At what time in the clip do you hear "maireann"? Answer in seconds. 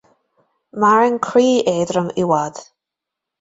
0.83-1.19